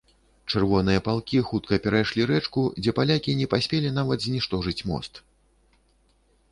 Чырвоныя 0.51 1.01
палкі 1.07 1.41
хутка 1.49 1.79
перайшлі 1.83 2.21
рэчку, 2.31 2.63
дзе 2.81 2.91
палякі 3.01 3.37
не 3.43 3.47
паспелі 3.53 3.93
нават 4.01 4.19
зніштожыць 4.27 4.81
мост. 4.93 5.13